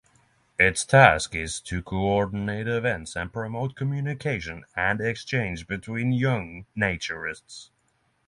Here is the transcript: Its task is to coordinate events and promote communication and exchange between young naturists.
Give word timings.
Its 0.57 0.83
task 0.83 1.35
is 1.35 1.59
to 1.59 1.83
coordinate 1.83 2.67
events 2.67 3.15
and 3.15 3.31
promote 3.31 3.75
communication 3.75 4.63
and 4.75 4.99
exchange 4.99 5.67
between 5.67 6.11
young 6.11 6.65
naturists. 6.75 7.69